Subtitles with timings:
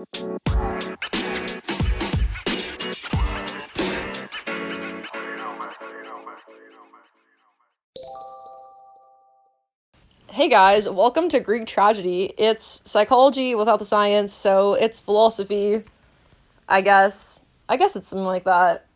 [0.00, 0.06] Hey
[10.48, 12.32] guys, welcome to Greek Tragedy.
[12.38, 15.84] It's psychology without the science, so it's philosophy.
[16.66, 17.40] I guess.
[17.68, 18.86] I guess it's something like that.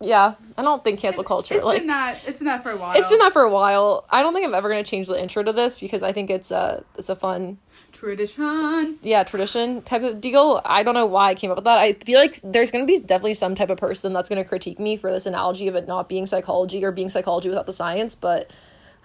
[0.00, 2.18] Yeah, I don't think cancel culture It's like been that.
[2.26, 2.96] It's been that for a while.
[2.96, 4.04] it's been that for a while.
[4.10, 6.50] I don't think I'm ever gonna change the intro to this because I think it's
[6.50, 7.58] a it's a fun
[7.92, 8.98] tradition.
[9.02, 10.60] yeah tradition type of deal.
[10.64, 11.78] I don't know why I came up with that.
[11.78, 14.96] I feel like there's gonna be definitely some type of person that's gonna critique me
[14.96, 18.50] for this analogy of it not being psychology or being psychology without the science, but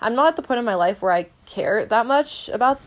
[0.02, 2.82] I'm not at the point in my life where I care that much about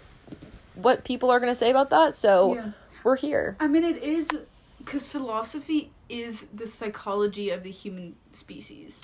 [0.74, 2.16] what people are gonna say about that.
[2.16, 2.71] So Yeah.
[3.05, 3.57] we're here.
[3.60, 4.29] I mean, it is
[4.85, 9.01] because philosophy is the psychology of the human species.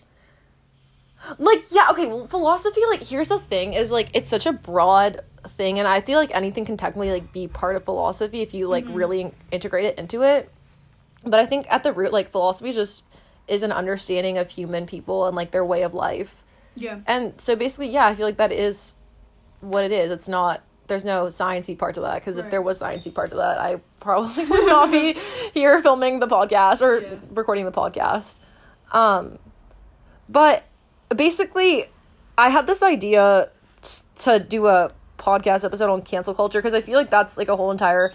[1.39, 5.21] like yeah okay well philosophy like here's the thing is like it's such a broad
[5.57, 8.69] thing and i feel like anything can technically like be part of philosophy if you
[8.69, 8.95] like mm-hmm.
[8.95, 10.49] really in- integrate it into it
[11.25, 13.03] but i think at the root like philosophy just
[13.49, 16.45] is an understanding of human people and like their way of life
[16.77, 17.01] Yeah.
[17.05, 18.95] and so basically yeah i feel like that is
[19.61, 22.81] what it is it's not there's no sciencey part to that because if there was
[22.81, 25.15] sciencey part to that i probably would not be
[25.55, 27.15] here filming the podcast or Yeah.
[27.31, 28.37] recording the podcast.
[28.93, 29.39] Um
[30.29, 30.65] but
[31.15, 31.87] basically
[32.37, 33.51] i had this idea
[33.83, 37.49] t- to do a podcast episode on cancel culture because i feel like that's like
[37.49, 38.13] a whole entire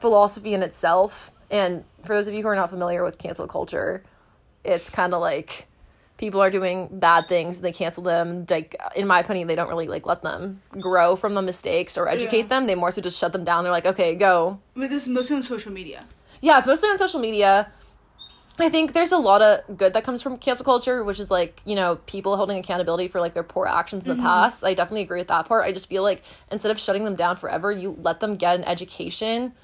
[0.00, 1.30] philosophy in itself.
[1.50, 4.02] And for those of you who are not familiar with cancel culture
[4.64, 5.66] it's kind of like
[6.22, 9.68] people are doing bad things and they cancel them like in my opinion they don't
[9.68, 12.46] really like let them grow from the mistakes or educate Yeah.
[12.46, 12.66] them.
[12.66, 13.64] They more so just shut them down.
[13.64, 14.60] They're like okay go.
[14.76, 16.04] But this is mostly on social media.
[16.40, 17.72] yeah it's mostly on social media.
[18.60, 21.60] I think there's a lot of good that comes from cancel culture which is like
[21.64, 24.22] you know people holding accountability for like their poor actions in the mm-hmm.
[24.22, 24.62] past.
[24.62, 25.64] I definitely agree with that part.
[25.64, 28.62] I just feel like instead of shutting them down forever you let them get an
[28.62, 29.54] education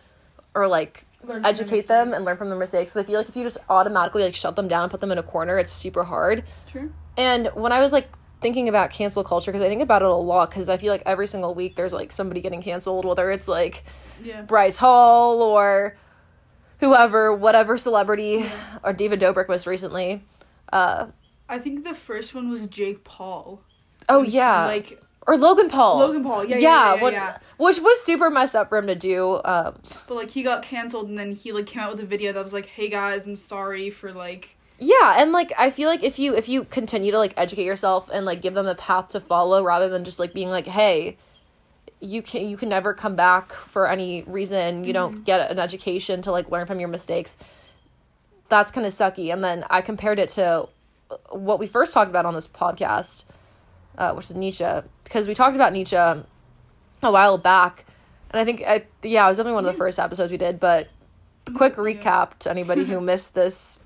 [0.57, 1.08] or like Learn from their
[1.45, 4.35] educate them and learn from their mistakes i feel like if you just automatically like
[4.35, 6.93] shut them down and put them in a corner it's super hard True.
[7.17, 8.09] and when I was like
[8.41, 11.03] thinking about cancel culture, because I think about it a lot, because I feel like
[11.05, 13.83] every single week there's like somebody getting canceled, whether it's like
[14.23, 14.43] Yeah.
[14.43, 15.97] Bryce Hall or
[16.79, 18.47] whoever, whatever celebrity,
[18.85, 20.23] or David Dobrik most recently.
[20.73, 21.09] Uh,
[21.49, 23.61] I think the first one was Jake Paul.
[24.09, 25.99] oh yeah, Like or Logan Paul.
[25.99, 26.45] Logan Paul.
[26.45, 26.57] Yeah.
[26.57, 26.61] Yeah.
[26.63, 26.95] Yeah.
[26.97, 27.39] yeah, what- yeah.
[27.59, 29.41] which was super messed up for him to do.
[29.45, 29.75] Um,
[30.09, 32.43] But like he got canceled, and then he like came out with a video that
[32.43, 36.21] was like, "Hey guys, I'm sorry for like." yeah and like i feel like if
[36.21, 39.19] you if you continue to like educate yourself and like give them a path to
[39.19, 41.17] follow rather than just like being like hey
[41.99, 46.23] you can you can never come back for any reason you don't get an education
[46.23, 47.37] to like learn from your mistakes
[48.49, 50.69] that's kind of sucky and then i compared it to
[51.31, 53.25] what we first talked about on this podcast
[53.99, 54.65] uh, which is nietzsche
[55.05, 56.25] because we talked about nietzsche a
[57.03, 57.85] while back
[58.31, 60.59] and i think I, yeah it was definitely one of the first episodes we did
[60.59, 60.89] but
[61.55, 63.79] quick recap to anybody who missed this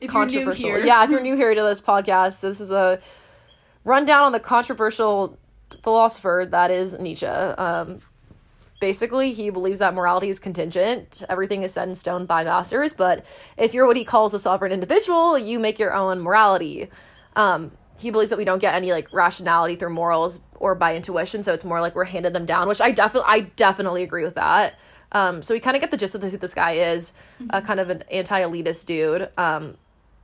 [0.00, 0.78] If controversial.
[0.78, 3.00] Yeah, if you're new here to this podcast, this is a
[3.84, 5.38] rundown on the controversial
[5.82, 7.26] philosopher that is Nietzsche.
[7.26, 8.00] Um,
[8.80, 11.22] basically, he believes that morality is contingent.
[11.28, 13.24] Everything is set in stone by masters, but
[13.56, 16.90] if you're what he calls a sovereign individual, you make your own morality.
[17.36, 21.42] Um, he believes that we don't get any like rationality through morals or by intuition,
[21.42, 24.34] so it's more like we're handed them down, which I definitely I definitely agree with
[24.34, 24.78] that.
[25.12, 27.12] Um, so we kind of get the gist of who this guy is,
[27.50, 29.28] uh, kind of an anti-elitist dude.
[29.38, 29.76] Um,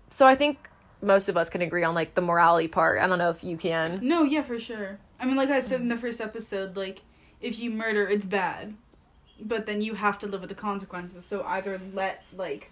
[0.09, 0.69] so I think
[1.00, 3.00] most of us can agree on like the morality part.
[3.00, 4.00] I don't know if you can.
[4.03, 4.98] No, yeah, for sure.
[5.20, 7.03] I mean, like I said in the first episode, like
[7.41, 8.75] if you murder, it's bad,
[9.41, 11.25] but then you have to live with the consequences.
[11.25, 12.70] So either let like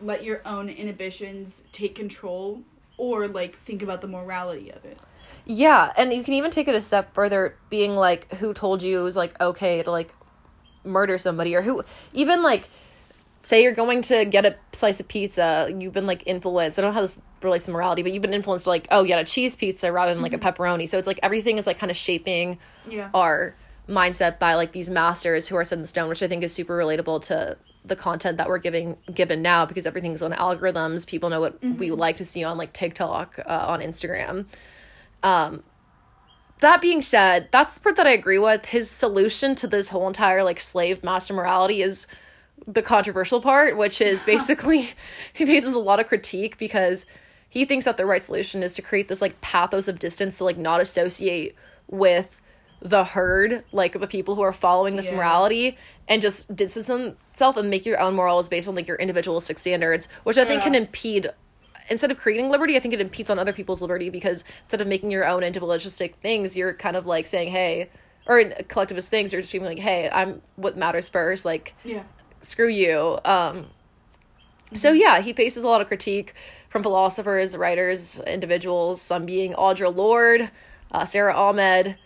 [0.00, 2.62] let your own inhibitions take control,
[2.98, 4.98] or like think about the morality of it.
[5.44, 9.00] Yeah, and you can even take it a step further, being like, who told you
[9.00, 10.12] it was like okay to like
[10.84, 12.68] murder somebody, or who even like
[13.42, 16.78] say you're going to get a slice of pizza, you've been like influenced.
[16.78, 19.04] I don't know how this relates to morality, but you've been influenced to like, oh,
[19.04, 20.48] get a cheese pizza rather than like a mm-hmm.
[20.48, 20.88] pepperoni.
[20.88, 22.58] So it's like everything is like kind of shaping
[22.88, 23.10] Yeah.
[23.14, 23.54] our
[23.88, 26.76] mindset by like these masters who are set in stone, which I think is super
[26.76, 27.56] relatable to
[27.86, 31.06] the content that we're giving given now because everything's on algorithms.
[31.06, 34.46] People know what we would like to see on like TikTok, uh, on Instagram.
[35.22, 35.62] Um,
[36.60, 38.66] that being said, that's the part that I agree with.
[38.66, 42.06] His solution to this whole entire like slave master morality is
[42.66, 44.90] the controversial part, which is basically
[45.32, 47.06] he faces a lot of critique because
[47.48, 50.44] he thinks that the right solution is to create this like pathos of distance to
[50.44, 51.54] like not associate
[51.88, 52.40] with
[52.80, 55.16] the herd, like the people who are following this Yeah.
[55.16, 55.78] morality,
[56.08, 60.08] and just distance himself and make your own morals based on like your individualistic standards,
[60.24, 61.30] which I think can impede
[61.88, 64.88] instead of creating liberty, I think it impedes on other people's liberty because instead of
[64.88, 67.90] making your own individualistic things, you're kind of like saying, hey,
[68.26, 71.44] or collectivist things, you're just being like, hey, I'm what matters first.
[71.44, 72.02] Like, Yeah.
[72.42, 73.20] screw you.
[73.24, 73.66] Um,
[74.74, 76.34] so yeah, he faces a lot of critique
[76.70, 79.00] from philosophers, writers, individuals.
[79.00, 80.50] Some being Audre Lorde,
[80.90, 81.96] uh, Sara Ahmed.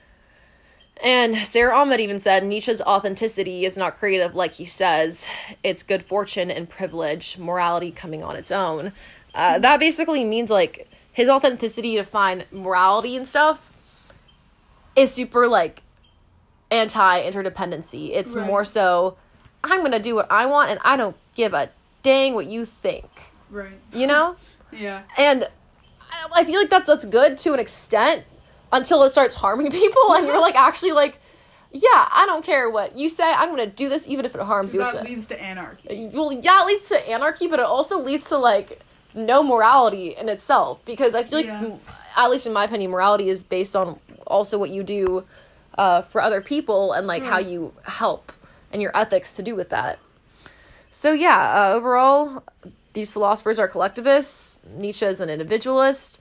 [1.03, 5.29] And Sara Ahmed even said Nietzsche's authenticity is not creative like he says.
[5.65, 8.93] It's good fortune and privilege, morality coming on its own.
[9.35, 13.73] Uh, that basically means like his authenticity to find morality and stuff
[14.95, 15.83] is super like
[16.71, 18.11] anti interdependency.
[18.11, 18.47] It's Right.
[18.47, 19.17] more so
[19.65, 21.71] I'm gonna do what I want and I don't give a
[22.03, 23.09] dang what you think.
[23.51, 23.73] Right.
[23.93, 24.37] You know?
[24.73, 25.03] Yeah.
[25.19, 25.49] And
[26.13, 28.25] I- I feel like that's that's good to an extent
[28.73, 31.19] until it starts harming people and you're like actually like,
[31.73, 33.33] yeah, I don't care what you say.
[33.33, 34.81] I'm gonna do this even if it harms you.
[34.81, 36.11] That leads to anarchy.
[36.13, 38.81] Well, yeah, it leads to anarchy, but it also leads to like
[39.15, 41.77] no morality in itself because I feel like, Yeah.
[42.17, 45.25] at least in my opinion, morality is based on also what you do
[45.79, 48.33] uh, for other people and like how you help
[48.73, 49.99] and your ethics to do with that.
[50.91, 52.43] So yeah, uh, overall,
[52.93, 54.59] these philosophers are collectivists.
[54.77, 56.21] Nietzsche is an individualist.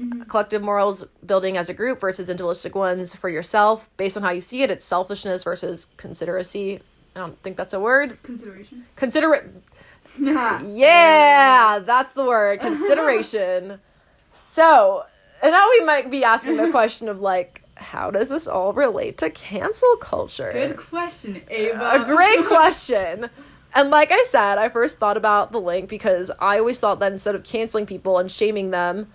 [0.00, 0.22] Mm-hmm.
[0.22, 3.88] Collective morals building as a group versus individualistic ones for yourself.
[3.96, 6.80] Based on how you see it, it's selfishness versus consideracy.
[7.14, 8.18] I don't think that's a word.
[8.22, 8.84] Consideration.
[8.96, 9.50] Considerate.
[10.20, 10.62] yeah.
[10.62, 12.60] Yeah, that's the word.
[12.60, 13.80] Consideration.
[14.32, 15.04] so,
[15.42, 19.18] and now we might be asking the question of like, how does this all relate
[19.18, 20.52] to cancel culture?
[20.52, 22.02] Good question, Ava.
[22.02, 23.30] A great question.
[23.74, 27.12] And like I said, I first thought about the link because I always thought that
[27.12, 29.12] instead of canceling people and shaming them,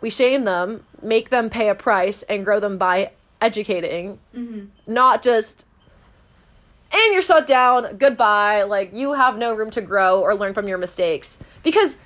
[0.00, 4.66] we shame them, make them pay a price, and grow them by educating, mm-hmm.
[4.86, 5.66] not just.
[6.92, 7.98] And you're shut down.
[7.98, 8.64] Goodbye.
[8.64, 11.96] Like you have no room to grow or learn from your mistakes because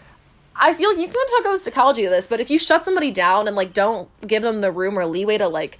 [0.55, 2.85] I feel like you can talk about the psychology of this, but if you shut
[2.85, 5.79] somebody down and like don't give them the room or leeway to like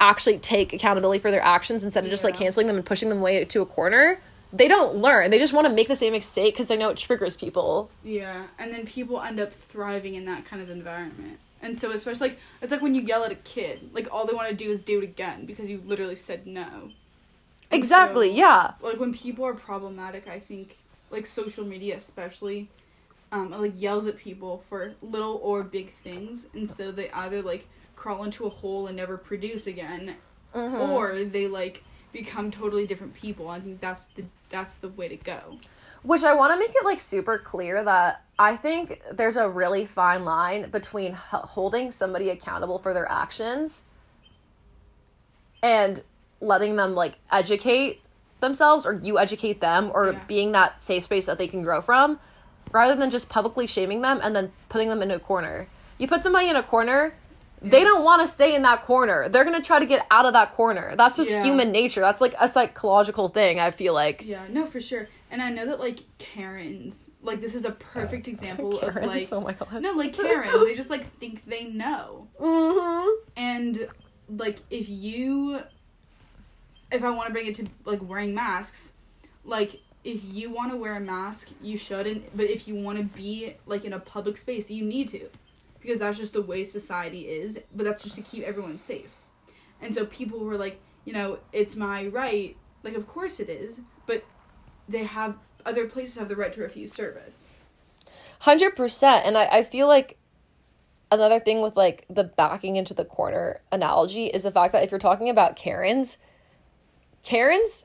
[0.00, 3.18] actually take accountability for their actions instead of just like canceling them and pushing them
[3.18, 4.20] away to a corner,
[4.52, 5.30] they don't learn.
[5.30, 7.90] They just want to make the same mistake because they know it triggers people.
[8.04, 11.38] Yeah, and then people end up thriving in that kind of environment.
[11.66, 14.32] And so, especially like it's like when you yell at a kid, like all they
[14.32, 16.62] want to do is do it again because you literally said no.
[16.62, 16.92] And
[17.72, 18.28] Exactly.
[18.30, 18.72] so, yeah.
[18.80, 20.76] Like when people are problematic, I think
[21.10, 22.68] like social media especially,
[23.32, 27.66] um, like yells at people for little or big things, and so they either like
[27.96, 30.14] crawl into a hole and never produce again,
[30.54, 30.88] Mhm.
[30.90, 33.48] or they like become totally different people.
[33.48, 35.58] I think that's the that's the way to go.
[36.02, 39.84] Which I want to make it like super clear that I think there's a really
[39.86, 43.82] fine line between h- holding somebody accountable for their actions
[45.62, 46.02] and
[46.40, 48.02] letting them like educate
[48.40, 50.20] themselves or you educate them or Yeah.
[50.28, 52.20] being that safe space that they can grow from
[52.70, 55.66] rather than just publicly shaming them and then putting them in a corner.
[55.98, 57.14] You put somebody in a corner,
[57.62, 59.28] they don't want to stay in that corner.
[59.28, 60.94] They're going to try to get out of that corner.
[60.96, 61.42] That's just Yeah.
[61.42, 62.00] human nature.
[62.00, 64.22] That's like a psychological thing, I feel like.
[64.24, 65.08] Yeah, no, for sure.
[65.30, 69.40] And I know that like Karens, like this is a perfect example of like oh
[69.40, 69.82] my god.
[69.82, 72.28] no, like Karens, they just like think they know.
[72.40, 73.08] Mm-hmm.
[73.36, 73.88] And
[74.28, 75.60] like if you
[76.92, 78.92] if I want to bring it to like wearing masks,
[79.44, 83.04] like if you want to wear a mask, you shouldn't, but if you want to
[83.04, 85.28] be like in a public space, you need to.
[85.86, 89.14] Because that's just the way society is, but that's just to keep everyone safe.
[89.80, 92.56] And so people were like, you know, it's my right.
[92.82, 94.24] Like of course it is, but
[94.88, 97.46] they have other places have the right to refuse service.
[98.40, 99.26] Hundred percent.
[99.26, 100.18] And I, I feel like
[101.12, 104.90] another thing with like the backing into the corner analogy is the fact that if
[104.90, 106.18] you're talking about Karens,
[107.22, 107.84] Karens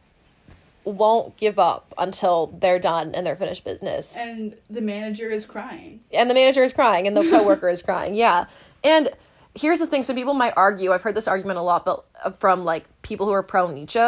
[0.84, 4.16] won't give up until they're done and they're finished business.
[4.16, 6.02] And the manager is crying.
[6.12, 8.16] And the manager is crying and the coworker is crying.
[8.16, 8.46] Yeah.
[8.84, 9.10] And
[9.56, 12.32] here's the thing, some people might argue, I've heard this argument a lot, but uh,
[12.32, 14.00] from like people who are pro Nietzsche,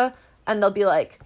[0.45, 1.19] and they'll be like,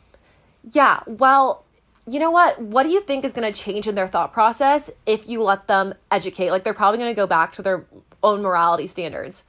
[0.71, 1.63] yeah, well,
[2.05, 2.61] you know what?
[2.61, 5.67] What do you think is going to change in their thought process if you let
[5.67, 6.51] them educate?
[6.51, 7.85] Like, they're probably going to go back to their
[8.23, 9.43] own morality standards.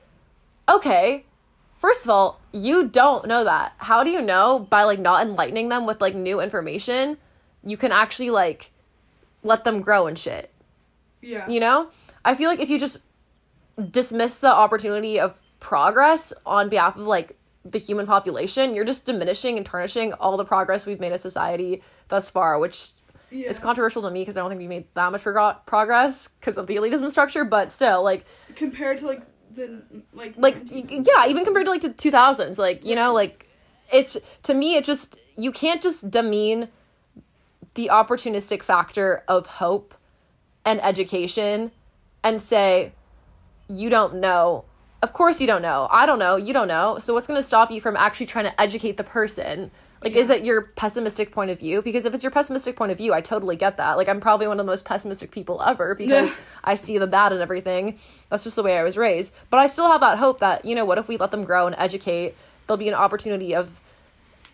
[0.69, 1.25] Okay.
[1.78, 3.73] First of all, you don't know that.
[3.78, 7.18] How do you know by like not enlightening them with like new information,
[7.64, 8.70] you can actually like
[9.42, 10.50] let them grow and shit?
[11.23, 11.49] Yeah.
[11.49, 11.90] You know?
[12.25, 12.99] I feel like if you just
[13.90, 19.56] dismiss the opportunity of progress on behalf of like the human population, you're just diminishing
[19.56, 22.90] and tarnishing all the progress we've made as society thus far, which
[23.30, 23.50] Yeah.
[23.50, 26.56] is controversial to me because I don't think we made that much progr- progress because
[26.58, 28.25] of the elitism structure, but still, like,
[28.56, 29.23] compared to like
[29.59, 33.47] the like like yeah, even compared to like the 2000s, like, you know, like
[33.93, 36.69] it's to me it just you can't just demean
[37.75, 39.95] the opportunistic factor of hope
[40.65, 41.71] and education
[42.25, 42.93] and say
[43.69, 44.65] you don't know.
[45.03, 45.87] Of course you don't know.
[45.93, 46.37] I don't know.
[46.37, 46.99] You don't know.
[46.99, 49.71] So what's going to stop you from actually trying to educate the person
[50.02, 51.83] Like, is it your pessimistic point of view?
[51.83, 53.97] Because if it's your pessimistic point of view, I totally get that.
[53.97, 57.33] Like, I'm probably one of the most pessimistic people ever because I see the bad
[57.33, 57.99] in everything.
[58.31, 59.35] That's just the way I was raised.
[59.50, 61.67] But I still have that hope that, you know, what if we let them grow
[61.67, 62.37] and educate?
[62.67, 63.81] There'll be an opportunity of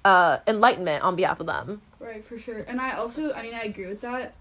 [0.04, 1.82] uh, enlightenment on behalf of them.
[1.98, 2.60] Right, for sure.
[2.68, 4.34] And I also, I mean, I agree with that.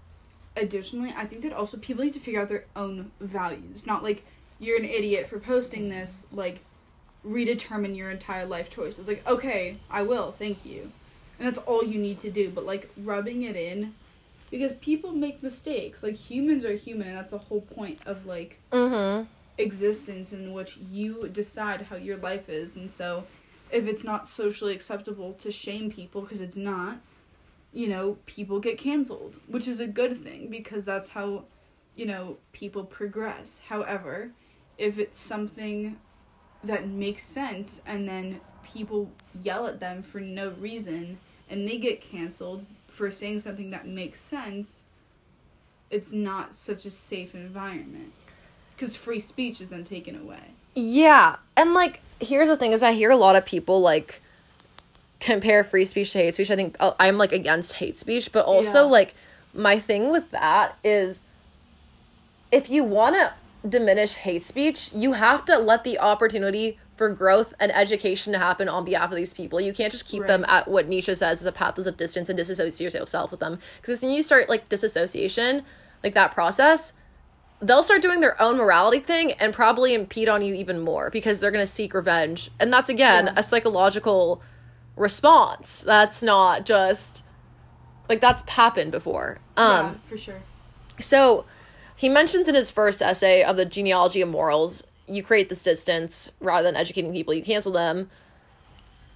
[0.56, 3.86] Additionally, I think that also people need to figure out their own values.
[3.86, 4.24] Not like
[4.60, 6.26] you're an idiot for posting this.
[6.30, 6.60] Like,
[7.26, 9.08] redetermine your entire life choices.
[9.08, 10.92] Like, okay, I will, thank you.
[11.38, 12.50] And that's all you need to do.
[12.50, 13.94] But like rubbing it in,
[14.50, 16.02] because people make mistakes.
[16.02, 19.24] Like humans are human, and that's the whole point of like Mm-hmm.
[19.58, 23.24] existence in which you decide how your life is and so
[23.70, 26.98] if it's not socially acceptable to shame people because it's not
[27.72, 31.44] you know people get canceled which is a good thing because that's how
[31.94, 34.30] you know people progress however
[34.76, 35.96] if it's something
[36.66, 39.10] that makes sense and then people
[39.42, 41.18] yell at them for no reason
[41.50, 44.82] and they get canceled for saying something that makes sense
[45.90, 48.12] it's not such a safe environment
[48.74, 50.40] because free speech is then taken away.
[50.74, 51.36] Yeah.
[51.56, 54.20] And like here's the thing is I hear a lot of people like
[55.20, 56.50] compare free speech to hate speech.
[56.50, 58.90] I think uh, I'm like against hate speech, but also Yeah.
[58.90, 59.14] like
[59.52, 61.20] my thing with that is
[62.50, 63.32] if you want to
[63.68, 68.68] diminish hate speech, you have to let the opportunity for growth and education to happen
[68.68, 69.60] on behalf of these people.
[69.60, 72.36] You can't just keep them at what Nietzsche says is a path of distance and
[72.36, 73.58] disassociate yourself with them.
[73.80, 75.64] Because as soon as you start like disassociation,
[76.04, 76.92] like that process,
[77.60, 81.40] they'll start doing their own morality thing and probably impede on you even more because
[81.40, 82.50] they're going to seek revenge.
[82.60, 83.32] And that's again Yeah.
[83.36, 84.40] a psychological
[84.96, 85.82] response.
[85.82, 87.24] That's not just
[88.08, 89.38] like that's happened before.
[89.56, 90.42] Um yeah, for sure.
[91.00, 91.44] so
[91.96, 96.30] he mentions in his first essay of the genealogy of morals, you create this distance
[96.40, 98.10] rather than educating people, you cancel them.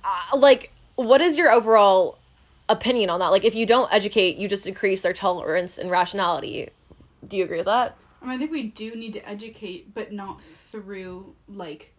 [0.05, 2.19] Uh, like, what is your overall
[2.69, 3.29] opinion on that?
[3.29, 6.71] Like, if you don't educate, you just increase their tolerance and rationality.
[7.27, 7.97] Do you agree with that?
[8.23, 11.95] I, mean, I think we do need to educate, but not through like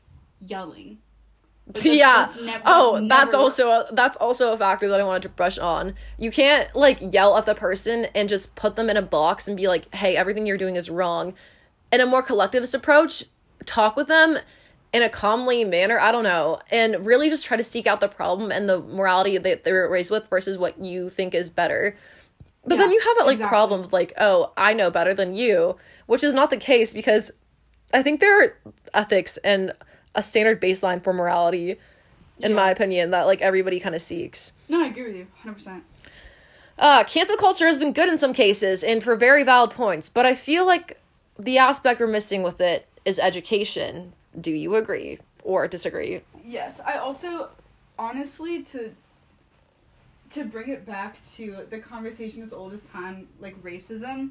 [0.45, 1.00] yelling.
[1.75, 2.25] Yeah.
[2.27, 5.03] Oh, that's nev- oh, that's that's never- also a, that's also a factor that I
[5.03, 5.93] wanted to brush on.
[6.17, 9.55] You can't like yell at the person and just put them in a box and
[9.55, 11.33] be like, "Hey, everything you're doing is wrong."
[11.91, 13.25] In a more collectivist approach,
[13.65, 14.39] talk with them
[14.91, 15.99] in a calmly manner.
[15.99, 19.38] I don't know, and really just try to seek out the problem and the morality
[19.38, 21.95] that they were raised with versus what you think is better.
[22.65, 23.49] But then you have that like exactly.
[23.49, 27.31] problem of like, oh, I know better than you, which is not the case because
[27.93, 28.57] I think there are
[28.93, 29.73] ethics and
[30.19, 31.71] a standard baseline for morality,
[32.39, 32.55] in Yeah.
[32.55, 34.51] my opinion, that like everybody kind of seeks.
[34.67, 35.83] No, I agree with you, hundred percent.
[36.77, 40.25] Uh, cancel culture has been good in some cases and for very valid points, but
[40.25, 40.99] I feel like
[41.38, 44.13] the aspect we're missing with it is education.
[44.39, 46.21] Do you agree or disagree?
[46.43, 47.49] Yes, I also
[47.97, 48.91] honestly to
[50.31, 54.29] to bring it back to the conversation as old as time, like racism.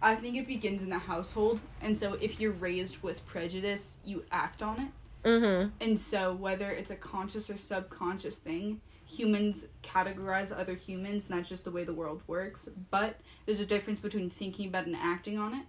[0.00, 4.24] I think it begins in the household, and so if you're raised with prejudice, you
[4.32, 4.88] act on it.
[5.24, 5.70] Mm-hmm.
[5.80, 11.48] And so, whether it's a conscious or subconscious thing, humans categorize other humans, and that's
[11.48, 12.68] just the way the world works.
[12.90, 15.66] But there's a difference between thinking about and acting on it.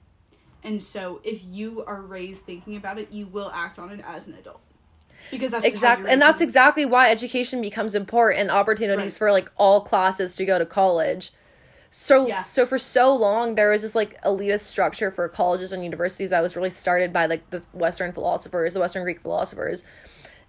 [0.63, 4.27] And so, if you are raised thinking about it, you will act on it as
[4.27, 4.62] an adult.
[5.29, 9.17] Because that's Exactly, and that's exactly why education becomes important and opportunities Right.
[9.17, 11.31] for like all classes to go to college.
[11.96, 12.34] So Yeah.
[12.36, 16.42] so for so long there was this like elitist structure for colleges and universities that
[16.42, 19.84] was really started by like the Western philosophers, the Western Greek philosophers,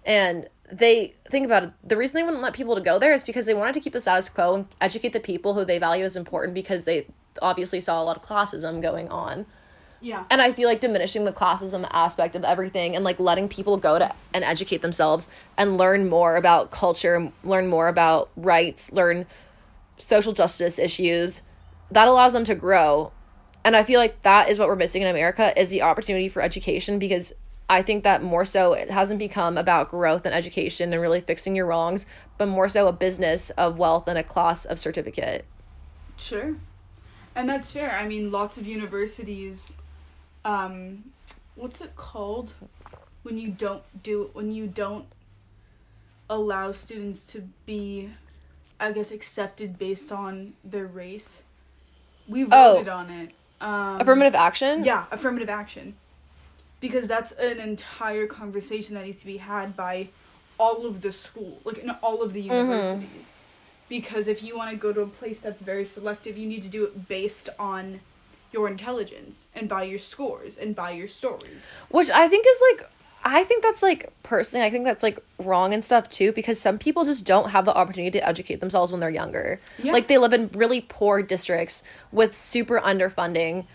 [0.03, 1.71] and they think about it.
[1.83, 3.93] The reason they wouldn't let people to go there is because they wanted to keep
[3.93, 7.05] the status quo and educate the people who they valued as important because they
[7.43, 9.45] obviously saw a lot of classism going on
[10.01, 10.23] Yeah.
[10.31, 13.99] and I feel like diminishing the classism aspect of everything and like letting people go
[13.99, 19.27] to and educate themselves and learn more about culture, learn more about rights, learn
[19.97, 21.41] social justice issues,
[21.91, 23.11] that allows them to grow.
[23.63, 26.41] And I feel like that is what we're missing in America is the opportunity for
[26.41, 27.33] education because
[27.67, 31.55] I think that more so it hasn't become about growth and education and really fixing
[31.55, 32.05] your wrongs,
[32.37, 35.45] but more so a business of wealth and a class of certificate.
[36.17, 36.55] Sure.
[37.33, 37.91] And that's fair.
[37.91, 39.77] I mean, lots of universities
[40.45, 41.03] um
[41.55, 42.53] what's it called
[43.23, 45.07] when you don't do when you don't
[46.29, 48.09] allow students to be
[48.79, 51.41] I guess accepted based on their race.
[52.27, 52.47] We Oh.
[52.75, 53.31] voted on it.
[53.61, 54.83] Um Affirmative action?
[54.83, 55.95] Yeah, affirmative action.
[56.81, 60.09] Because that's an entire conversation that needs to be had by
[60.57, 63.33] all of the school, like in all of the universities.
[63.87, 66.69] Because if you want to go to a place that's very selective, you need to
[66.69, 68.01] do it based on
[68.51, 71.65] your intelligence and by your scores and by your stories.
[71.89, 72.89] which I think is like
[73.27, 76.77] I think that's like personally, I think that's like wrong and stuff too because some
[76.77, 79.59] people just don't have the opportunity to educate themselves when they're younger.
[79.81, 79.93] Yeah.
[79.93, 83.65] Like they live in really poor districts with super underfunding.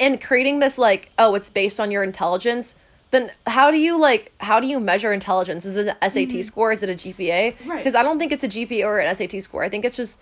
[0.00, 2.74] And creating this like, oh, it's based on your intelligence,
[3.10, 5.66] then how do you like how do you measure intelligence?
[5.66, 6.72] Is it an SAT score?
[6.72, 7.54] Is it a GPA?
[7.54, 7.70] Mm-hmm.
[7.70, 7.76] Right.
[7.78, 9.62] Because I don't think it's a GPA or an SAT score.
[9.62, 10.18] I think it's just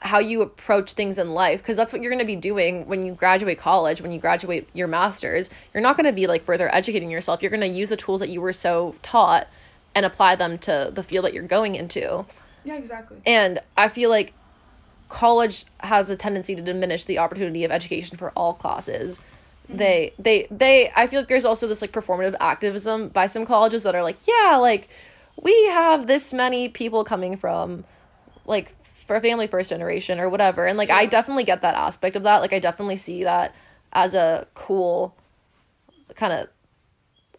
[0.00, 3.04] how you approach things in life because that's what you're going to be doing when
[3.04, 5.50] you graduate college when you graduate your masters.
[5.74, 7.42] You're not going to be like further educating yourself.
[7.42, 9.48] You're going to use the tools that you were so taught
[9.94, 12.24] and apply them to the field that you're going into.
[12.64, 13.18] Yeah, exactly.
[13.24, 14.34] and i feel like
[15.08, 19.18] college has a tendency to diminish the opportunity of education for all classes.
[19.68, 19.76] Mm-hmm.
[19.78, 23.82] They they they i feel like there's also this like performative activism by some colleges
[23.82, 24.88] that are like yeah like
[25.40, 27.84] we have this many people coming from
[28.44, 28.74] like
[29.08, 30.66] for a family first generation or whatever.
[30.66, 32.40] And like i definitely get that aspect of that.
[32.40, 33.52] Like i definitely see that
[33.92, 35.16] as a cool
[36.14, 36.48] kind of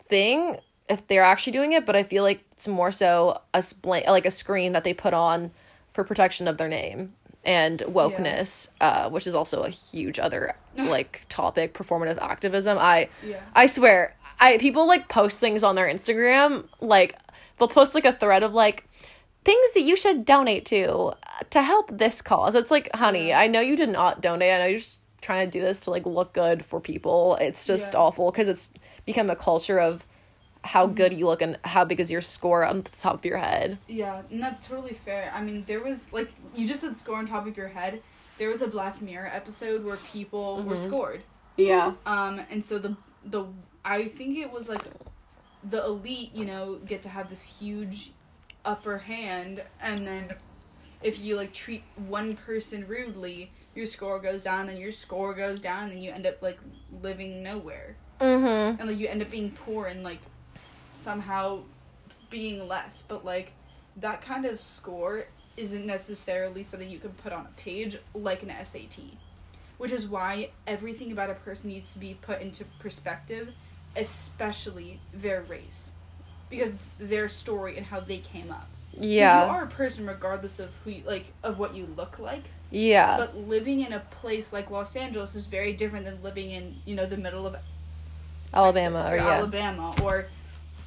[0.08, 0.58] thing
[0.90, 4.26] if they're actually doing it but i feel like it's more so a spl- like
[4.26, 5.52] a screen that they put on
[5.94, 11.24] for protection of their name and wokeness uh which is also a huge other like
[11.30, 12.78] topic performative activism.
[12.80, 13.42] I Yeah.
[13.54, 17.16] i swear i people like post things on their instagram like
[17.60, 18.88] they'll post like a thread of like
[19.43, 21.13] things that you should donate to uh,
[21.50, 24.65] to help this cause it's like honey i know you did not donate i know
[24.65, 28.00] you're just trying to do this to like look good for people it's just Yeah.
[28.00, 28.72] awful because it's
[29.05, 30.05] become a culture of
[30.63, 30.96] how Mm-hmm.
[30.96, 33.77] good you look and how big is your score on the top of your head
[33.88, 35.31] Yeah, and that's totally fair.
[35.34, 38.01] I mean, there was like you just said score on top of your head.
[38.38, 40.88] There was a Black Mirror episode where people were Mhm.
[40.88, 41.24] scored.
[41.55, 43.46] yeah Um, and so the the
[43.86, 44.84] I think it was like
[45.63, 48.12] the elite, you know, get to have this huge
[48.70, 50.34] upper hand, and then
[51.02, 55.62] if you like treat one person rudely, your score goes down, then your score goes
[55.62, 56.60] down, and then you end up like
[57.02, 58.80] living nowhere, mm-hmm.
[58.80, 60.20] And like you end up being poor and like
[60.96, 61.62] somehow
[62.30, 63.04] being less.
[63.08, 63.54] But like
[63.98, 65.26] that kind of score
[65.58, 69.00] isn't necessarily something you can put on a page like an SAT
[69.80, 73.54] which is why everything about a person needs to be put into perspective,
[73.96, 75.93] especially their race,
[76.50, 78.68] because it's their story and how they came up.
[78.94, 82.44] yeah you are a person regardless of who, you, like, of what you look like.
[82.72, 86.76] yeah But living in a place like Los Angeles is very different than living in,
[86.86, 87.56] you know, the middle of
[88.54, 90.26] alabama Texas or yeah Alabama or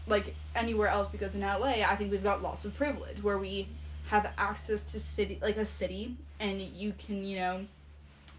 [0.09, 3.68] like anywhere else because in LA I think we've got lots of privilege where we
[4.09, 7.64] have access to city like a city and you can you know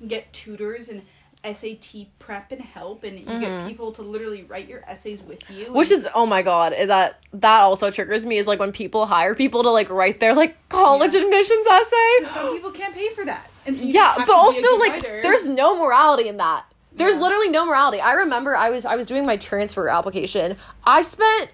[0.08, 1.02] get tutors and
[1.44, 3.68] SAT prep and help and you get Mhm.
[3.68, 7.62] people to literally write your essays with you which is oh my god that that
[7.62, 11.14] also triggers me is like when people hire people to like write their like college
[11.14, 11.22] Yeah.
[11.22, 14.32] admissions essay some people can't pay for that and so you yeah but to be
[14.32, 15.20] a also like writer.
[15.22, 17.22] there's no morality in that there's Yeah.
[17.22, 21.50] literally no morality i remember i was i was doing my transfer application i spent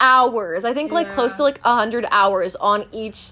[0.00, 1.14] hours i think like Yeah.
[1.14, 3.30] close to like 100 hours on each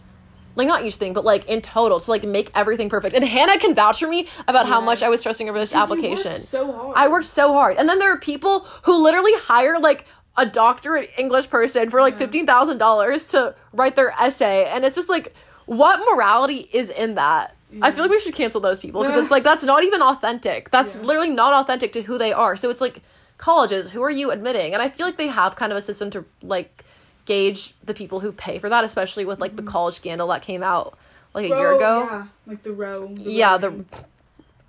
[0.57, 3.59] like not each thing but like in total to like make everything perfect and hannah
[3.59, 6.05] can vouch for me about how much i was stressing over this 'Cause you worked
[6.05, 7.77] application so hard I worked so hard.
[7.79, 10.05] And then there are people who literally hire like
[10.37, 14.97] a doctorate English person for like fifteen thousand dollars to write their essay, and it's
[14.97, 15.35] just like,
[15.67, 17.55] what morality is in that?
[17.83, 20.71] I feel like we should cancel those people because it's like that's not even authentic.
[20.71, 21.03] That's Yeah.
[21.03, 22.57] literally not authentic to who they are.
[22.57, 23.03] So it's like
[23.39, 24.75] colleges, who are you admitting?
[24.75, 26.85] And I feel like they have kind of a system to like
[27.31, 30.63] gauge the people who pay for that, especially with like the college scandal that came
[30.63, 30.99] out
[31.35, 31.95] like a year ago.
[32.11, 33.85] yeah like the row the Yeah, row the.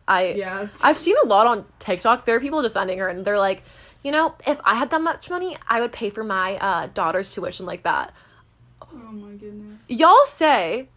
[0.07, 2.25] I yeah I've seen a lot on TikTok.
[2.25, 3.63] There are people defending her, and they're like,
[4.03, 7.33] you know, if I had that much money, I would pay for my uh, daughter's
[7.33, 8.13] tuition like that.
[8.81, 8.95] oh
[9.25, 10.87] my goodness Y'all say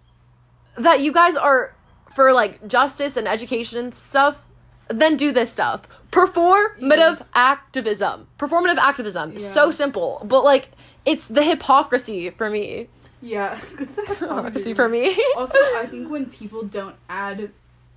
[0.77, 1.75] that you guys are
[2.15, 4.47] for like justice and education and stuff.
[4.89, 5.83] Then do this stuff.
[6.11, 8.27] Performative activism.
[8.39, 9.39] Performative activism.
[9.39, 10.71] So simple, but like
[11.05, 12.89] it's the hypocrisy for me.
[13.23, 15.17] yeah it's the Hypocrisy for me.
[15.37, 17.51] also, I think when people don't add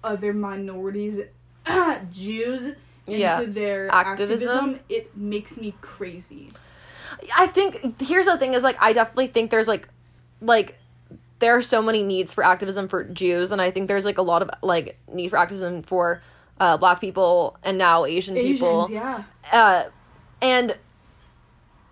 [0.03, 1.19] other minorities,
[2.11, 2.73] Jews,
[3.05, 3.43] into Yeah.
[3.45, 4.47] their Activism?
[4.47, 4.79] activism.
[4.89, 6.51] it makes me crazy.
[7.37, 9.87] I think here's the thing is like I definitely think there's like
[10.41, 10.77] like
[11.39, 14.21] there are so many needs for activism for Jews and I think there's like a
[14.21, 16.21] lot of like need for activism for
[16.59, 18.87] uh black people and now Asian people.
[18.91, 19.23] Yeah.
[19.51, 19.85] Uh
[20.41, 20.77] and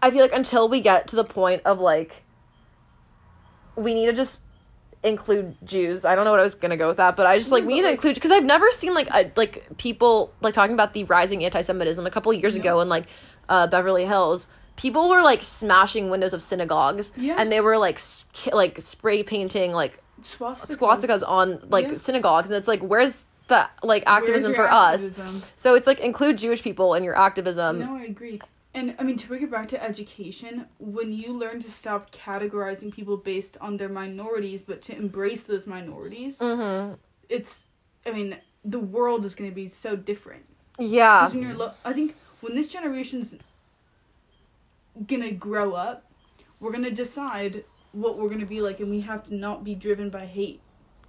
[0.01, 2.23] I feel like until we get to the point of like
[3.75, 4.41] we need to just
[5.04, 6.06] include Jews.
[6.06, 7.73] I don't know what I was gonna go with that, but I just like we
[7.75, 11.04] need to include because I've never seen like a, like people like talking about the
[11.06, 12.62] rising anti-Semitism a couple years Yeah.
[12.62, 13.06] ago in like
[13.49, 14.47] uh, Beverly Hills.
[14.78, 17.36] People were like smashing windows of synagogues, Yeah.
[17.38, 20.78] and they were like s- ki- like spray painting like Swastikas.
[20.78, 21.97] swastikas on like Yeah.
[21.97, 25.19] synagogues, and it's like where's the like activism for us?
[25.55, 27.79] So it's like include Jewish people in your activism.
[27.79, 28.41] no, I agree.
[28.73, 32.91] And I mean, to bring it back to education, when you learn to stop categorizing
[32.93, 36.95] people based on their minorities, but to embrace those minorities, Mm-hmm.
[37.29, 37.63] it's,
[38.05, 40.43] I mean, the world is going to be so different.
[40.77, 41.29] Yeah.
[41.29, 43.34] when you're lo- I think when this generation's
[45.08, 46.03] gonna grow up,
[46.60, 50.10] we're gonna decide what we're gonna be like, and we have to not be driven
[50.10, 50.60] by hate.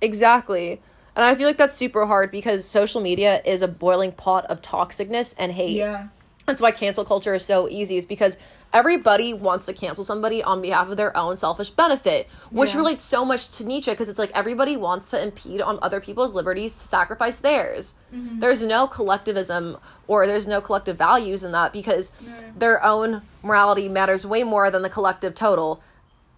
[0.01, 0.81] Exactly.
[1.17, 4.61] And I feel like that's super hard because social media is a boiling pot of
[4.63, 5.77] toxicness and hate.
[5.77, 6.09] Yeah.
[6.47, 8.39] That's why cancel culture is so easy, is because
[8.73, 12.77] everybody wants to cancel somebody on behalf of their own selfish benefit, which Yeah.
[12.77, 16.35] relates so much to Nietzsche because it's like everybody wants to impede on other people's
[16.35, 17.95] liberties to sacrifice theirs.
[18.15, 18.39] Mm-hmm.
[18.39, 22.13] There's no collectivism or there's no collective values in that because
[22.57, 25.81] their own morality matters way more than the collective total.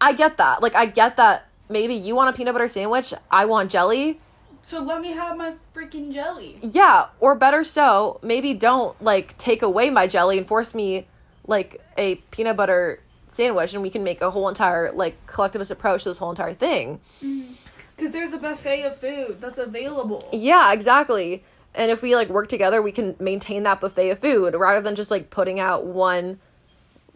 [0.01, 0.63] I get that.
[0.63, 4.21] Like, I get that maybe you want a peanut butter sandwich, I want jelly.
[4.69, 6.59] So let me have my freaking jelly.
[6.61, 11.07] Yeah, or better so, maybe don't like take away my jelly and force me
[11.47, 13.01] like a peanut butter
[13.33, 16.53] sandwich and we can make a whole entire like collectivist approach to this whole entire
[16.53, 17.01] thing.
[17.23, 17.55] Mm-hmm.
[17.97, 20.29] Because there's a buffet of food that's available.
[20.35, 21.43] Yeah, exactly.
[21.75, 24.97] And if we like work together, we can maintain that buffet of food rather than
[24.97, 26.41] just like putting out one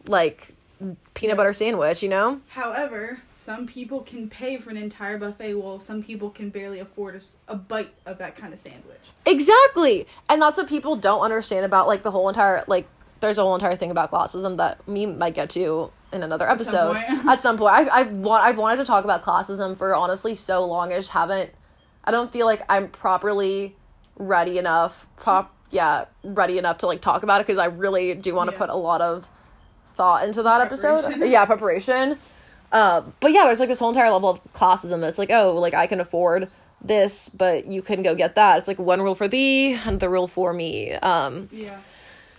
[0.07, 0.52] like
[1.15, 2.41] peanut butter sandwich, you know?
[2.49, 7.23] However, some people can pay for an entire buffet while some people can barely afford
[7.49, 9.01] a bite of that kind of sandwich.
[9.27, 10.07] Exactly.
[10.29, 12.87] And that's what people don't understand about like the whole entire like
[13.21, 16.55] there's a whole entire thing about classism that me might get to in another some
[16.55, 16.95] episode.
[16.95, 17.27] point.
[17.29, 17.73] At some point.
[17.73, 20.93] I I want I've wanted to talk about classism for honestly so long.
[20.93, 21.51] I just haven't
[22.05, 23.77] I don't feel like I'm properly
[24.17, 28.35] ready enough prop yeah, ready enough to like talk about it because I really do
[28.35, 28.59] want to Yeah.
[28.59, 29.27] put a lot of
[30.03, 31.17] thought into that episode.
[31.25, 32.19] Yeah, preparation.
[32.73, 35.75] Uh, but yeah, there's like this whole entire level of classism that's like, oh, like
[35.75, 36.51] I can afford
[36.83, 38.59] this, but you can go get that.
[38.59, 40.93] It's like one rule for thee and the rule for me.
[40.95, 41.79] Um, Yeah.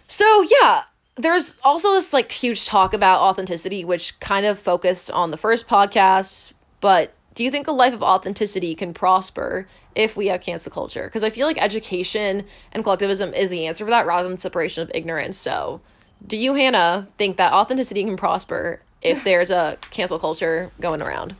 [0.10, 0.84] so yeah,
[1.16, 5.66] there's also this like huge talk about authenticity, which kind of focused on the first
[5.68, 6.52] podcast.
[6.82, 11.06] But do you think a life of authenticity can prosper if we have cancel culture?
[11.06, 14.84] Because I feel like education and collectivism is the answer for that rather than separation
[14.84, 15.38] of ignorance.
[15.38, 15.80] So,
[16.26, 21.36] do you, Hannah, think that authenticity can prosper if there's a cancel culture going around?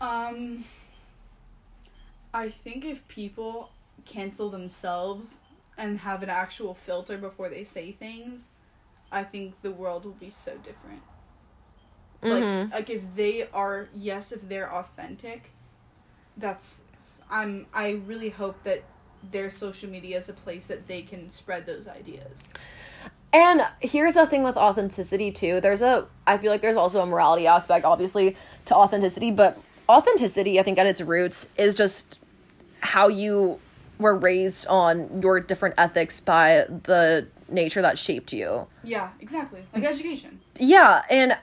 [0.00, 0.64] Um,
[2.32, 3.70] I think if people
[4.04, 5.38] cancel themselves
[5.76, 8.48] and have an actual filter before they say things,
[9.10, 11.02] I think the world will be so different.
[12.22, 12.64] Mhm.
[12.64, 15.50] Like, like if they are, yes, if they're authentic,
[16.36, 16.82] that's,
[17.30, 18.82] I'm, I really hope that
[19.30, 22.44] their social media is a place that they can spread those ideas.
[23.32, 25.60] And here's the thing with authenticity too.
[25.60, 28.36] There's a I feel like there's also a morality aspect obviously
[28.66, 32.18] to authenticity, but authenticity I think at its roots is just
[32.80, 33.60] how you
[33.98, 38.66] were raised on your different ethics by the nature that shaped you.
[38.84, 39.60] Yeah, exactly.
[39.74, 40.40] Like education.
[40.58, 41.36] Yeah, and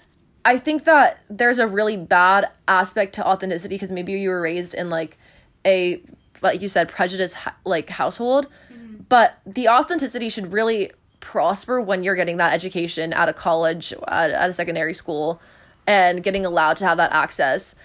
[0.43, 4.73] I think that there's a really bad aspect to authenticity because maybe you were raised
[4.73, 5.17] in like
[5.65, 6.01] a
[6.41, 9.03] like you said prejudice like household, mm-hmm.
[9.09, 10.91] but the authenticity should really
[11.25, 15.41] prosper when you're getting that education out of college at, at a secondary school
[15.87, 17.75] and getting allowed to have that access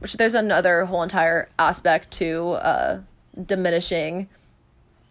[0.00, 3.00] which there's another whole entire aspect to uh,
[3.46, 4.28] diminishing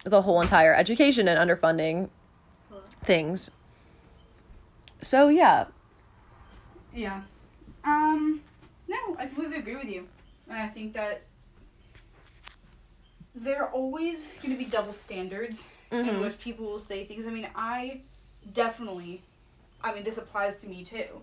[0.03, 2.09] the whole entire education and underfunding
[3.03, 3.49] things
[5.01, 5.65] so yeah
[6.93, 7.21] Yeah.
[7.83, 8.41] Um,
[8.87, 10.07] no, I completely agree with you.
[10.47, 11.21] And I think that
[13.33, 16.21] there are always going to be double standards in Mhm.
[16.21, 17.25] which people will say things.
[17.25, 18.01] I mean, I
[18.53, 19.21] definitely,
[19.83, 21.21] I mean, this applies to me too.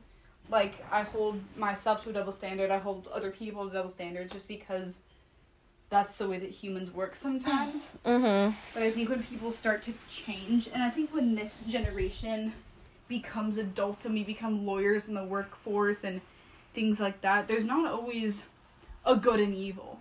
[0.48, 4.32] Like, I hold myself to a double standard, I hold other people to double standards
[4.32, 4.98] just because
[5.88, 7.86] that's the way that humans work sometimes.
[8.04, 12.52] mm-hmm But I think when people start to change, and I think when this generation
[13.08, 16.20] becomes adults and we become lawyers in the workforce and
[16.74, 18.42] things like that, there's not always
[19.04, 19.95] a good and evil.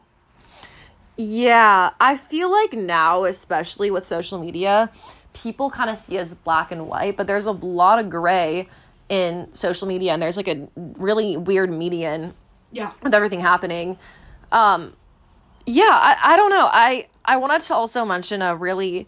[1.18, 4.92] Yeah, I feel like now, especially with social media,
[5.34, 8.68] people kind of see as black and white, but there's a lot of gray
[9.08, 12.34] in social media, and there's like a really weird median
[12.72, 12.92] Yeah.
[13.02, 13.98] with everything happening.
[14.52, 14.94] Um,
[15.66, 16.68] yeah, I, I don't know.
[16.72, 19.08] I I wanted to also mention a really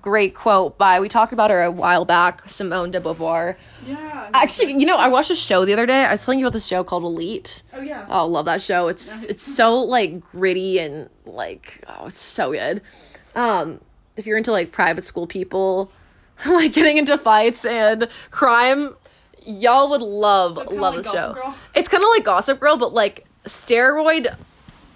[0.00, 3.56] great quote by we talked about her a while back, Simone de Beauvoir.
[3.86, 4.30] Yeah.
[4.34, 6.04] Actually, you know, I watched a show the other day.
[6.04, 7.62] I was telling you about this show called Elite.
[7.72, 8.06] Oh yeah.
[8.08, 8.88] Oh, love that show.
[8.88, 12.82] It's it's so like gritty and like oh, it's so good.
[13.34, 13.80] Um,
[14.16, 15.92] if you're into like private school people,
[16.46, 18.94] like getting into fights and crime,
[19.44, 21.34] y'all would love So love like this show.
[21.34, 21.54] Girl?
[21.74, 24.36] It's kind of like Gossip Girl, but like steroid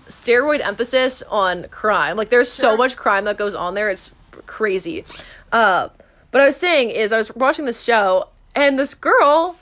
[0.09, 2.17] steroid emphasis on crime.
[2.17, 3.89] Like there's so much crime that goes on there.
[3.89, 4.13] It's
[4.47, 5.05] crazy.
[5.53, 5.89] Uh,
[6.31, 9.57] but I was saying is I was watching this show and this girl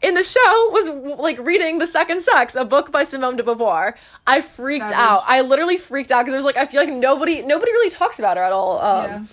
[0.00, 0.88] in the show was
[1.18, 3.94] like reading The Second Sex, a book by Simone de Beauvoir.
[4.26, 4.96] I freaked Savage.
[4.98, 5.22] out.
[5.26, 8.18] I literally freaked out because I was like, I feel like nobody nobody really talks
[8.18, 8.80] about her at all.
[8.80, 9.24] Um, Yeah.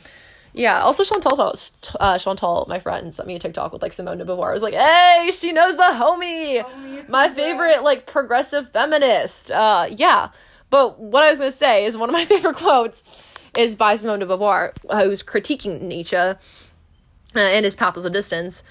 [0.54, 0.82] yeah.
[0.82, 1.54] Also, Chantal,
[2.00, 4.50] uh, Chantal, my friend, sent me a TikTok with like Simone de Beauvoir.
[4.50, 9.88] I was like, "Hey, she knows the homie, Homie, my favorite like progressive feminist." Uh,
[9.92, 10.30] yeah.
[10.72, 13.04] But what I was gonna say is one of my favorite quotes
[13.58, 16.36] is by Simone de Beauvoir, who's critiquing Nietzsche uh,
[17.36, 18.64] and his Pathos of Distance.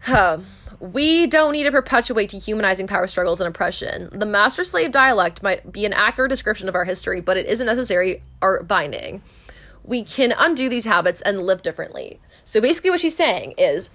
[0.00, 0.38] Huh.
[0.80, 4.08] We don't need to perpetuate dehumanizing power struggles and oppression.
[4.12, 7.66] The master slave dialect might be an accurate description of our history, but it isn't
[7.66, 9.22] necessary or binding.
[9.84, 12.18] We can undo these habits and live differently.
[12.44, 13.90] So basically, what she's saying is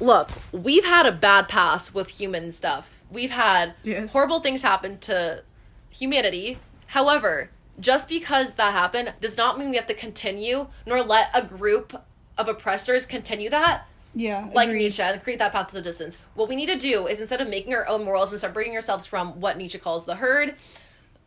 [0.00, 3.00] look, we've had a bad past with human stuff.
[3.10, 4.12] We've had Yes.
[4.12, 5.42] horrible things happen to
[5.90, 6.58] humanity.
[6.86, 11.42] However, just because that happened does not mean we have to continue nor let a
[11.46, 11.94] group
[12.36, 14.48] of oppressors continue that Yeah.
[14.54, 14.84] like agreed.
[14.84, 16.18] Nietzsche and create that path of distance.
[16.34, 19.06] What we need to do is instead of making our own morals and separating ourselves
[19.06, 20.54] from what Nietzsche calls the herd,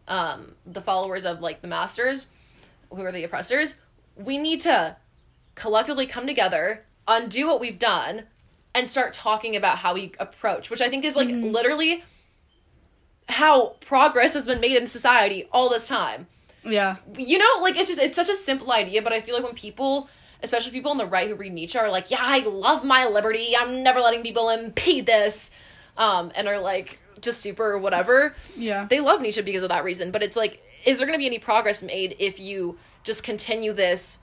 [0.07, 2.27] um, the followers of like the masters,
[2.89, 3.75] who are the oppressors,
[4.15, 4.97] we need to
[5.55, 8.23] collectively come together, undo what we've done,
[8.73, 12.03] and start talking about how we approach, which I think is like literally
[13.29, 16.27] how progress has been made in society all this time
[16.63, 16.97] Yeah.
[17.17, 19.53] you know, like it's just it's such a simple idea, but I feel like when
[19.53, 20.09] people,
[20.43, 23.55] especially people on the right who read Nietzsche, are like, "Yeah, I love my liberty.
[23.57, 25.49] I'm never letting people impede this,"
[25.97, 28.35] um, and are like just super whatever.
[28.55, 28.85] Yeah.
[28.89, 31.27] They love Nietzsche because of that reason, but it's like, is there going to be
[31.27, 34.19] any progress made if you just continue this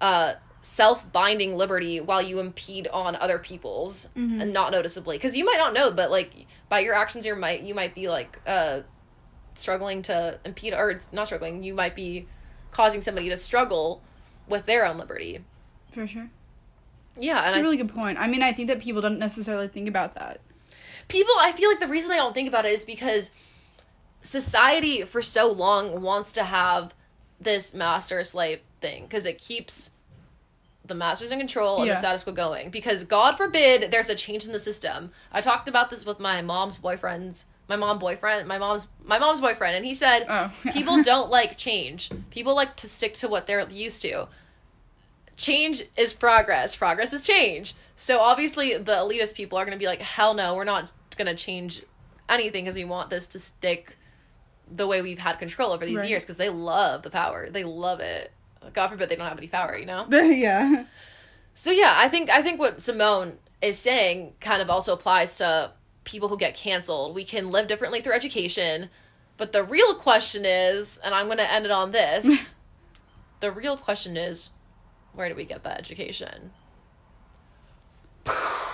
[0.00, 5.16] uh, self-binding liberty while you impede on other people's and not noticeably?
[5.16, 8.08] Because you might not know, but like by your actions, you might you might be
[8.08, 8.40] like.
[8.46, 8.80] Uh,
[9.54, 12.26] struggling to impede or not struggling you might be
[12.70, 14.02] causing somebody to struggle
[14.48, 15.40] with their own liberty
[15.92, 16.28] For sure.
[17.16, 18.18] yeah and That's a I, really good point.
[18.18, 20.40] I mean, I think that people don't necessarily think about that.
[21.08, 23.30] people i feel like the reason they don't think about it is because
[24.22, 26.94] society for so long wants to have
[27.40, 29.90] this master slave thing because it keeps
[30.86, 31.94] the masters in control and Yeah.
[31.94, 35.68] the status quo going because god forbid there's a change in the system i talked
[35.68, 39.84] about this with my mom's boyfriend's my mom boyfriend my mom's my mom's boyfriend and
[39.86, 40.72] he said Oh, yeah.
[40.72, 42.10] people don't like change.
[42.30, 44.28] People like to stick to what they're used to.
[45.36, 46.76] Change is progress.
[46.76, 47.74] Progress is change.
[47.96, 51.26] So obviously the elitist people are going to be like hell no we're not going
[51.26, 51.82] to change
[52.28, 53.96] anything because we want this to stick
[54.74, 56.08] the way we've had control over these Right.
[56.08, 57.50] years because they love the power.
[57.50, 58.32] They love it.
[58.72, 60.06] God forbid they don't have any power you know?
[60.10, 60.84] Yeah.
[61.54, 65.72] so yeah, I think I think what Simone is saying kind of also applies to
[66.04, 67.14] people who get canceled.
[67.14, 68.90] We can live differently through education,
[69.36, 72.54] but the real question is, and I'm going to end it on this.
[73.40, 74.50] the real question is,
[75.12, 76.52] where do we get that education?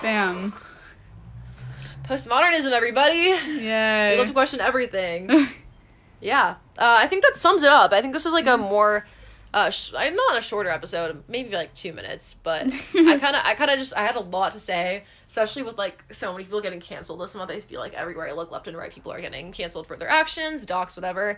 [0.01, 0.53] Bam.
[2.03, 3.35] Postmodernism, everybody.
[3.59, 4.11] Yeah.
[4.11, 5.29] We love to question everything.
[6.21, 7.93] yeah, uh, I think that sums it up.
[7.93, 9.05] I think this is like a more,
[9.53, 13.55] uh, sh- not a shorter episode, maybe like two minutes, but I kind of, I
[13.55, 16.61] kind of just, I had a lot to say, especially with like so many people
[16.61, 17.51] getting canceled this month.
[17.51, 20.09] I feel like everywhere I look, left and right, people are getting canceled for their
[20.09, 21.37] actions, docs, whatever.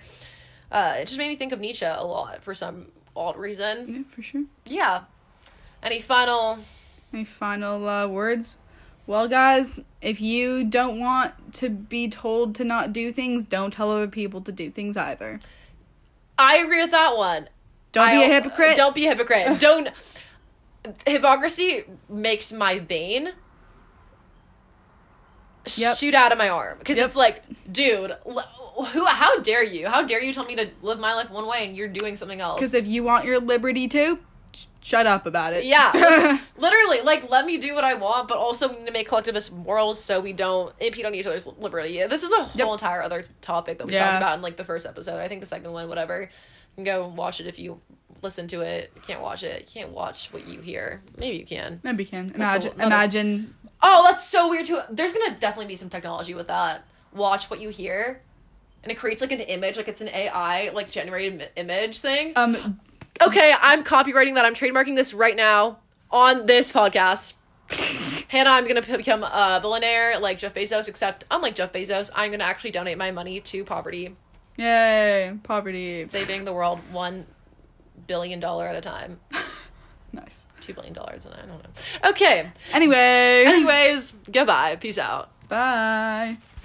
[0.72, 3.96] Uh, it just made me think of Nietzsche a lot for some odd reason.
[4.08, 4.44] yeah, for sure.
[4.66, 5.04] Yeah.
[5.82, 6.60] Any final?
[7.14, 8.58] Any final uh, words?
[9.06, 13.92] Well, guys, if you don't want to be told to not do things, don't tell
[13.92, 15.42] other people to do things either.
[16.38, 17.50] I agree with that one.
[17.94, 18.76] Don't be a hypocrite.
[18.76, 19.60] Don't be a hypocrite.
[19.60, 19.90] don't.
[21.08, 23.32] Hypocrisy makes my vein
[25.78, 25.96] Yep.
[25.96, 27.06] shoot out of my arm because Yep.
[27.06, 29.06] it's like, dude, who?
[29.06, 29.88] How dare you?
[29.88, 32.42] How dare you tell me to live my life one way and you're doing something
[32.42, 32.60] else?
[32.60, 34.20] Because if you want your liberty to,
[34.54, 35.64] sh- shut up about it.
[35.64, 39.08] Yeah, literally, like let me do what I want, but also we need to make
[39.08, 41.92] collectivist morals so we don't impede on each other's liberty.
[41.92, 42.68] Yeah, this is a whole Yep.
[42.68, 44.04] entire other topic that we Yeah.
[44.06, 45.22] talked about in like the first episode.
[45.22, 46.30] I think the second one, whatever.
[46.78, 47.80] You can go watch it if you
[48.22, 48.92] listen to it.
[48.96, 49.62] You can't watch it.
[49.62, 51.02] You can't watch what you hear.
[51.18, 51.80] Maybe you can.
[51.84, 52.72] Maybe you can That's a- imagine.
[52.76, 53.56] another- imagine.
[53.82, 54.80] Oh, that's so weird too.
[54.90, 56.84] There's gonna definitely be some technology with that.
[57.14, 58.22] Watch what you hear,
[58.82, 62.34] and it creates like an image, like it's an AI like generated image thing.
[62.36, 62.80] Um.
[63.22, 64.46] Okay, I'm copywriting that.
[64.46, 67.34] I'm trademarking this right now on this podcast.
[68.30, 72.44] Hannah, I'm gonna become a billionaire like Jeff Bezos, except unlike Jeff Bezos, I'm gonna
[72.44, 74.16] actually donate my money to poverty,
[74.58, 75.34] Yay!
[75.44, 76.06] Poverty.
[76.08, 77.26] saving the world one
[78.08, 79.20] billion dollar at a time,
[80.14, 80.46] Nice.
[80.62, 82.10] two billion dollars, and I don't know.
[82.12, 82.52] Okay.
[82.72, 83.44] Anyway.
[83.48, 84.76] Anyways, goodbye.
[84.76, 85.30] Peace out.
[85.50, 86.38] Bye.